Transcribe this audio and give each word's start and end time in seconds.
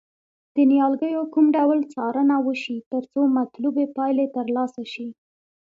د 0.55 0.57
نیالګیو 0.71 1.23
کوم 1.33 1.45
ډول 1.57 1.79
څارنه 1.93 2.35
وشي 2.47 2.77
ترڅو 2.91 3.21
مطلوبې 3.37 3.85
پایلې 3.95 4.25
ترلاسه 4.37 4.83
شي. 4.93 5.07